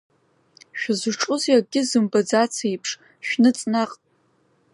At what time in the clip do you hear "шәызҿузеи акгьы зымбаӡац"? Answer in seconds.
0.79-2.53